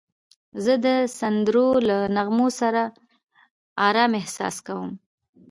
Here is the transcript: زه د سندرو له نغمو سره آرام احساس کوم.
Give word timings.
زه 0.63 0.73
د 0.85 0.87
سندرو 1.19 1.67
له 1.89 1.97
نغمو 2.15 2.47
سره 2.59 2.83
آرام 3.87 4.11
احساس 4.21 4.55
کوم. 4.67 4.89